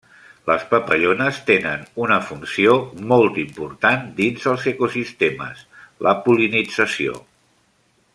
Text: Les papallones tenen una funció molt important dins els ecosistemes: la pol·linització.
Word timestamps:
Les 0.49 0.63
papallones 0.69 1.41
tenen 1.49 1.83
una 2.05 2.15
funció 2.29 2.73
molt 3.11 3.37
important 3.43 4.07
dins 4.21 4.47
els 4.53 4.65
ecosistemes: 4.75 5.63
la 6.09 6.15
pol·linització. 6.25 7.21